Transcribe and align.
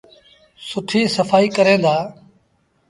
سُٺيٚ 0.69 1.11
سڦآئيٚ 1.15 1.53
ڪرين 1.55 1.79
دآ۔ 1.85 1.95